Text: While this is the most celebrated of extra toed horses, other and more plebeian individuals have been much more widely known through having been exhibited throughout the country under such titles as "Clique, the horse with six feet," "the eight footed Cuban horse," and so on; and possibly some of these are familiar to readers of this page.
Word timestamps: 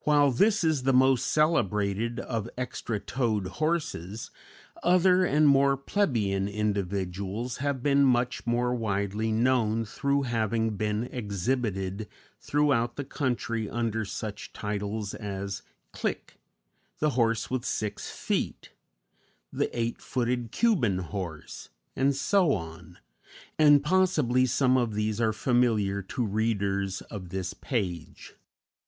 While 0.00 0.32
this 0.32 0.64
is 0.64 0.82
the 0.82 0.92
most 0.92 1.24
celebrated 1.24 2.18
of 2.18 2.50
extra 2.58 2.98
toed 2.98 3.46
horses, 3.46 4.32
other 4.82 5.24
and 5.24 5.46
more 5.46 5.76
plebeian 5.76 6.48
individuals 6.48 7.58
have 7.58 7.80
been 7.80 8.02
much 8.02 8.44
more 8.44 8.74
widely 8.74 9.30
known 9.30 9.84
through 9.84 10.22
having 10.22 10.70
been 10.76 11.04
exhibited 11.04 12.08
throughout 12.40 12.96
the 12.96 13.04
country 13.04 13.70
under 13.70 14.04
such 14.04 14.52
titles 14.52 15.14
as 15.14 15.62
"Clique, 15.92 16.40
the 16.98 17.10
horse 17.10 17.48
with 17.48 17.64
six 17.64 18.10
feet," 18.10 18.72
"the 19.52 19.70
eight 19.78 20.00
footed 20.02 20.50
Cuban 20.50 20.98
horse," 20.98 21.68
and 21.94 22.16
so 22.16 22.52
on; 22.52 22.98
and 23.60 23.84
possibly 23.84 24.44
some 24.44 24.76
of 24.76 24.94
these 24.94 25.20
are 25.20 25.32
familiar 25.32 26.02
to 26.02 26.26
readers 26.26 27.00
of 27.02 27.28
this 27.28 27.54
page. 27.54 28.34